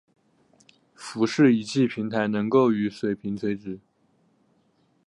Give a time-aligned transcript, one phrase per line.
[0.95, 3.79] 浮式仪器平台能够与水面垂直。